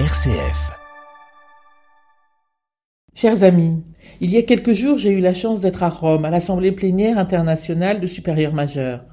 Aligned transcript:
RCF. 0.00 0.72
Chers 3.14 3.44
amis, 3.44 3.84
il 4.20 4.32
y 4.32 4.38
a 4.38 4.42
quelques 4.42 4.72
jours, 4.72 4.98
j'ai 4.98 5.12
eu 5.12 5.20
la 5.20 5.32
chance 5.32 5.60
d'être 5.60 5.84
à 5.84 5.88
Rome, 5.88 6.24
à 6.24 6.30
l'Assemblée 6.30 6.72
plénière 6.72 7.16
internationale 7.16 8.00
de 8.00 8.08
supérieurs 8.08 8.54
majeurs. 8.54 9.04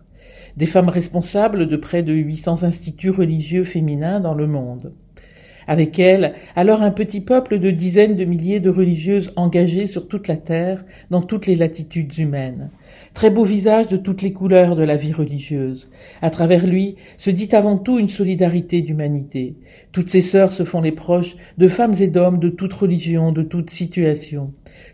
Des 0.57 0.65
femmes 0.65 0.89
responsables 0.89 1.67
de 1.67 1.77
près 1.77 2.01
de 2.01 2.13
800 2.13 2.63
instituts 2.63 3.11
religieux 3.11 3.63
féminins 3.63 4.19
dans 4.19 4.33
le 4.33 4.47
monde. 4.47 4.95
Avec 5.67 5.99
elles, 5.99 6.33
alors 6.55 6.81
un 6.81 6.91
petit 6.91 7.21
peuple 7.21 7.59
de 7.59 7.71
dizaines 7.71 8.15
de 8.15 8.25
milliers 8.25 8.59
de 8.59 8.69
religieuses 8.69 9.31
engagées 9.35 9.87
sur 9.87 10.07
toute 10.07 10.27
la 10.27 10.37
terre, 10.37 10.83
dans 11.09 11.21
toutes 11.21 11.45
les 11.45 11.55
latitudes 11.55 12.17
humaines. 12.17 12.69
Très 13.13 13.29
beau 13.29 13.43
visage 13.43 13.87
de 13.87 13.97
toutes 13.97 14.21
les 14.21 14.33
couleurs 14.33 14.75
de 14.75 14.83
la 14.83 14.95
vie 14.95 15.13
religieuse. 15.13 15.89
À 16.21 16.29
travers 16.29 16.65
lui 16.65 16.95
se 17.17 17.29
dit 17.29 17.53
avant 17.53 17.77
tout 17.77 17.99
une 17.99 18.09
solidarité 18.09 18.81
d'humanité. 18.81 19.55
Toutes 19.91 20.09
ces 20.09 20.21
sœurs 20.21 20.51
se 20.51 20.63
font 20.63 20.81
les 20.81 20.91
proches 20.91 21.35
de 21.57 21.67
femmes 21.67 21.95
et 21.99 22.07
d'hommes 22.07 22.39
de 22.39 22.49
toute 22.49 22.73
religion, 22.73 23.31
de 23.31 23.43
toute 23.43 23.69
situation. 23.69 24.51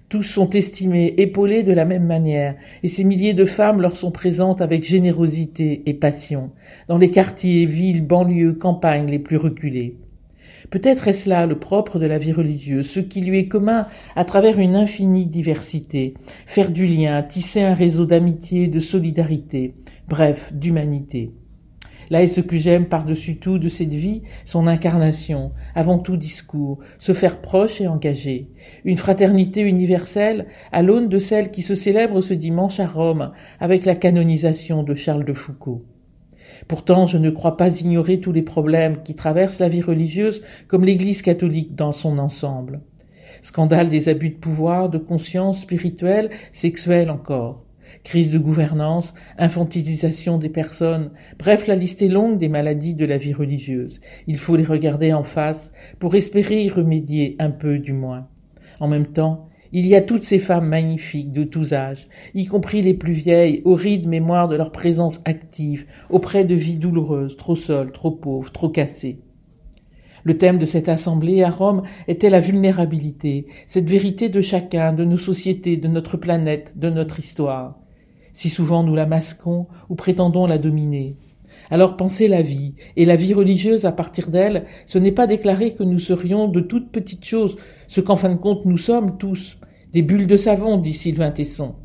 Tous 0.09 0.23
sont 0.23 0.49
estimés, 0.52 1.13
épaulés 1.17 1.63
de 1.63 1.73
la 1.73 1.86
même 1.86 2.05
manière, 2.05 2.55
et 2.81 2.88
ces 2.88 3.03
milliers 3.03 3.34
de 3.34 3.45
femmes 3.45 3.81
leur 3.81 3.95
sont 3.95 4.11
présentes 4.11 4.61
avec 4.61 4.84
générosité 4.84 5.84
et 5.86 5.94
passion, 5.94 6.52
dans 6.88 6.97
les 6.97 7.11
quartiers, 7.11 7.66
villes, 7.66 8.05
banlieues, 8.05 8.53
campagnes 8.53 9.09
les 9.09 9.20
plus 9.20 9.38
reculées. 9.38 9.97
Peut-être 10.70 11.07
est-ce 11.07 11.29
là 11.29 11.45
le 11.45 11.59
propre 11.59 11.99
de 11.99 12.05
la 12.05 12.17
vie 12.17 12.31
religieuse, 12.31 12.88
ce 12.88 12.99
qui 12.99 13.21
lui 13.21 13.39
est 13.39 13.47
commun 13.47 13.88
à 14.16 14.25
travers 14.25 14.59
une 14.59 14.75
infinie 14.75 15.27
diversité, 15.27 16.13
faire 16.45 16.71
du 16.71 16.85
lien, 16.85 17.21
tisser 17.23 17.61
un 17.61 17.73
réseau 17.73 18.05
d'amitié, 18.05 18.67
de 18.67 18.80
solidarité, 18.80 19.75
bref, 20.07 20.53
d'humanité. 20.53 21.33
Là 22.09 22.23
est 22.23 22.27
ce 22.27 22.41
que 22.41 22.57
j'aime 22.57 22.88
par-dessus 22.88 23.38
tout 23.38 23.59
de 23.59 23.70
cette 23.70 23.93
vie, 23.93 24.23
son 24.45 24.67
incarnation, 24.67 25.52
avant 25.75 25.99
tout 25.99 26.16
discours, 26.16 26.80
se 26.99 27.13
faire 27.13 27.41
proche 27.41 27.81
et 27.81 27.88
engagé. 27.88 28.50
Une 28.85 28.97
fraternité 28.97 29.61
universelle 29.61 30.47
à 30.72 30.81
l'aune 30.83 31.09
de 31.09 31.17
celle 31.17 31.52
qui 31.52 31.61
se 31.61 31.75
célèbre 31.75 32.22
ce 32.22 32.33
dimanche 32.33 32.80
à 32.80 32.85
Rome 32.85 33.31
avec 33.59 33.85
la 33.85 33.95
canonisation 33.95 34.83
de 34.83 34.95
Charles 34.95 35.25
de 35.25 35.33
Foucault. 35.33 35.85
Pourtant, 36.67 37.05
je 37.05 37.17
ne 37.17 37.30
crois 37.30 37.58
pas 37.58 37.80
ignorer 37.80 38.19
tous 38.19 38.31
les 38.31 38.41
problèmes 38.41 39.02
qui 39.03 39.16
traversent 39.16 39.59
la 39.59 39.69
vie 39.69 39.81
religieuse 39.81 40.41
comme 40.67 40.86
l'Église 40.86 41.22
catholique 41.22 41.75
dans 41.75 41.91
son 41.91 42.17
ensemble. 42.17 42.81
Scandale 43.41 43.89
des 43.89 44.09
abus 44.09 44.31
de 44.31 44.36
pouvoir, 44.36 44.89
de 44.89 44.97
conscience 44.97 45.61
spirituelle, 45.61 46.30
sexuelle 46.52 47.11
encore. 47.11 47.63
Crise 48.03 48.31
de 48.31 48.39
gouvernance, 48.39 49.13
infantilisation 49.38 50.38
des 50.38 50.50
personnes, 50.50 51.11
bref, 51.39 51.67
la 51.67 51.75
liste 51.75 52.02
est 52.02 52.08
longue 52.08 52.38
des 52.38 52.50
maladies 52.50 52.94
de 52.94 53.05
la 53.05 53.17
vie 53.17 53.33
religieuse. 53.33 54.00
Il 54.28 54.38
faut 54.38 54.55
les 54.55 54.63
regarder 54.63 55.13
en 55.13 55.23
face 55.23 55.72
pour 56.00 56.16
espérer 56.16 56.63
y 56.63 56.69
remédier 56.69 57.35
un 57.39 57.52
peu 57.52 57.80
du 57.80 57.94
moins. 57.94 58.28
En 58.80 58.88
même 58.88 59.08
temps, 59.08 59.50
il 59.80 59.86
y 59.86 59.94
a 59.94 60.02
toutes 60.02 60.23
ces 60.23 60.39
femmes 60.39 60.70
magnifiques 60.70 61.31
de 61.31 61.44
tous 61.44 61.73
âges, 61.73 62.08
y 62.33 62.47
compris 62.47 62.81
les 62.81 62.95
plus 62.95 63.11
vieilles, 63.11 63.61
horrides 63.64 64.08
mémoire 64.08 64.47
de 64.47 64.56
leur 64.56 64.72
présence 64.72 65.22
active, 65.23 65.86
auprès 66.09 66.45
de 66.45 66.56
vies 66.56 66.78
douloureuses, 66.78 67.38
trop 67.38 67.56
seules, 67.56 67.92
trop 67.92 68.09
pauvres, 68.09 68.52
trop 68.52 68.69
cassées. 68.69 69.19
Le 70.23 70.36
thème 70.36 70.58
de 70.58 70.66
cette 70.66 70.89
assemblée 70.89 71.44
à 71.44 71.52
Rome 71.52 71.84
était 72.08 72.31
la 72.31 72.39
vulnérabilité, 72.39 73.45
cette 73.67 73.88
vérité 73.88 74.30
de 74.30 74.42
chacun, 74.42 74.94
de 74.94 75.06
nos 75.06 75.16
sociétés, 75.16 75.78
de 75.78 75.88
notre 75.88 76.17
planète, 76.17 76.73
de 76.75 76.89
notre 76.89 77.19
histoire. 77.19 77.78
Si 78.34 78.50
souvent 78.50 78.81
nous 78.81 78.95
la 78.95 79.06
masquons 79.06 79.67
ou 79.89 79.95
prétendons 79.95 80.47
la 80.47 80.58
dominer. 80.58 81.17
Alors 81.69 81.97
penser 81.97 82.27
la 82.27 82.41
vie, 82.41 82.75
et 82.95 83.05
la 83.05 83.15
vie 83.15 83.33
religieuse 83.33 83.85
à 83.85 83.91
partir 83.91 84.29
d'elle, 84.29 84.65
ce 84.85 84.97
n'est 84.97 85.11
pas 85.11 85.27
déclarer 85.27 85.73
que 85.73 85.83
nous 85.83 85.99
serions 85.99 86.47
de 86.47 86.61
toutes 86.61 86.91
petites 86.91 87.25
choses, 87.25 87.57
ce 87.87 87.99
qu'en 87.99 88.15
fin 88.15 88.29
de 88.29 88.39
compte 88.39 88.65
nous 88.65 88.77
sommes 88.77 89.17
tous, 89.17 89.57
des 89.91 90.01
bulles 90.01 90.27
de 90.27 90.38
savon, 90.38 90.77
dit 90.77 90.93
Sylvain 90.93 91.31
Tesson. 91.31 91.75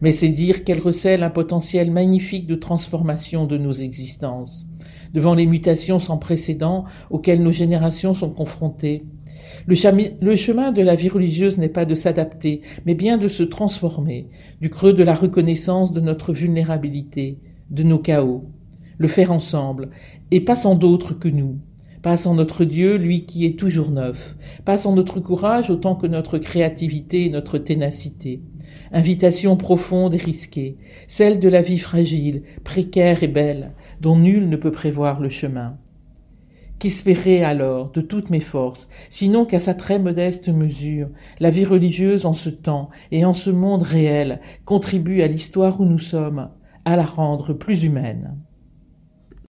Mais 0.00 0.10
c'est 0.10 0.30
dire 0.30 0.64
qu'elle 0.64 0.80
recèle 0.80 1.22
un 1.22 1.30
potentiel 1.30 1.92
magnifique 1.92 2.46
de 2.46 2.56
transformation 2.56 3.46
de 3.46 3.56
nos 3.56 3.72
existences. 3.72 4.66
Devant 5.14 5.34
les 5.34 5.46
mutations 5.46 6.00
sans 6.00 6.18
précédent 6.18 6.84
auxquelles 7.10 7.42
nos 7.42 7.52
générations 7.52 8.14
sont 8.14 8.30
confrontées, 8.30 9.04
le, 9.66 9.74
le 10.20 10.36
chemin 10.36 10.72
de 10.72 10.82
la 10.82 10.96
vie 10.96 11.08
religieuse 11.08 11.58
n'est 11.58 11.68
pas 11.68 11.84
de 11.84 11.94
s'adapter, 11.94 12.62
mais 12.86 12.94
bien 12.94 13.18
de 13.18 13.28
se 13.28 13.44
transformer, 13.44 14.28
du 14.60 14.68
creux 14.68 14.92
de 14.92 15.04
la 15.04 15.14
reconnaissance 15.14 15.92
de 15.92 16.00
notre 16.00 16.32
vulnérabilité, 16.32 17.38
de 17.70 17.84
nos 17.84 17.98
chaos 17.98 18.50
le 18.98 19.08
faire 19.08 19.32
ensemble, 19.32 19.90
et 20.30 20.40
pas 20.40 20.56
sans 20.56 20.74
d'autres 20.74 21.14
que 21.14 21.28
nous, 21.28 21.58
pas 22.02 22.16
sans 22.16 22.34
notre 22.34 22.64
Dieu, 22.64 22.96
lui 22.96 23.26
qui 23.26 23.44
est 23.44 23.58
toujours 23.58 23.90
neuf, 23.90 24.36
pas 24.64 24.76
sans 24.76 24.94
notre 24.94 25.20
courage 25.20 25.70
autant 25.70 25.94
que 25.94 26.06
notre 26.06 26.38
créativité 26.38 27.24
et 27.24 27.30
notre 27.30 27.58
ténacité. 27.58 28.42
Invitation 28.92 29.56
profonde 29.56 30.14
et 30.14 30.18
risquée, 30.18 30.76
celle 31.06 31.40
de 31.40 31.48
la 31.48 31.62
vie 31.62 31.78
fragile, 31.78 32.42
précaire 32.64 33.22
et 33.22 33.28
belle, 33.28 33.72
dont 34.00 34.16
nul 34.16 34.48
ne 34.48 34.56
peut 34.56 34.70
prévoir 34.70 35.20
le 35.20 35.28
chemin. 35.28 35.76
Qu'espérer 36.78 37.42
alors 37.42 37.90
de 37.90 38.00
toutes 38.00 38.30
mes 38.30 38.40
forces, 38.40 38.88
sinon 39.10 39.44
qu'à 39.44 39.58
sa 39.58 39.74
très 39.74 39.98
modeste 39.98 40.48
mesure, 40.48 41.08
la 41.40 41.50
vie 41.50 41.64
religieuse 41.64 42.24
en 42.24 42.34
ce 42.34 42.50
temps 42.50 42.90
et 43.10 43.24
en 43.24 43.32
ce 43.32 43.50
monde 43.50 43.82
réel 43.82 44.40
contribue 44.64 45.22
à 45.22 45.26
l'histoire 45.26 45.80
où 45.80 45.84
nous 45.84 45.98
sommes, 45.98 46.50
à 46.84 46.94
la 46.94 47.04
rendre 47.04 47.52
plus 47.52 47.82
humaine. 47.82 48.36